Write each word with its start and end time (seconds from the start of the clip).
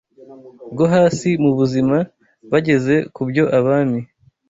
rwo 0.71 0.85
hasi 0.93 1.29
mu 1.43 1.51
buzima 1.57 1.97
bageze 2.51 2.95
ku 3.13 3.21
byo 3.29 3.43
abami 3.57 4.01